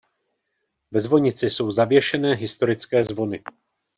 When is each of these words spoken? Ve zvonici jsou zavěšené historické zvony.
Ve 0.91 0.99
zvonici 1.01 1.49
jsou 1.49 1.71
zavěšené 1.71 2.33
historické 2.33 3.03
zvony. 3.03 3.43